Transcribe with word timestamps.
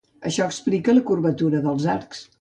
Això 0.29 0.47
explica 0.51 0.95
la 0.97 1.05
curvatura 1.11 1.63
dels 1.69 1.89
arcs. 2.01 2.29